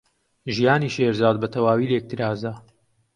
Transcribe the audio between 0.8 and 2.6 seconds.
شێرزاد بەتەواوی لێک ترازا.